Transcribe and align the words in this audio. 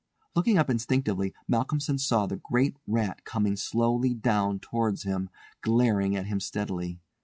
Looking 0.35 0.57
up 0.57 0.67
instinctively 0.67 1.31
Malcolmson 1.47 1.99
saw 1.99 2.25
the 2.25 2.37
great 2.37 2.75
rat 2.87 3.23
coming 3.23 3.55
slowly 3.55 4.15
down 4.15 4.57
towards 4.59 5.03
him, 5.03 5.29
glaring 5.61 6.15
at 6.15 6.25
him 6.25 6.39
steadily. 6.39 6.97